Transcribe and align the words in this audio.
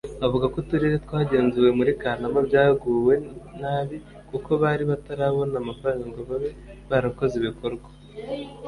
Avuga 0.25 0.45
ko 0.51 0.55
uturere 0.63 0.95
twagenzuwe 1.05 1.69
muri 1.77 1.91
Kanama 2.01 2.39
byabaguye 2.47 3.15
nabi 3.61 3.97
kuko 4.29 4.49
bari 4.61 4.83
batarabona 4.91 5.55
amafaranga 5.63 6.05
ngo 6.11 6.21
babe 6.29 6.49
barakoze 6.89 7.33
ibikorwa 7.37 7.87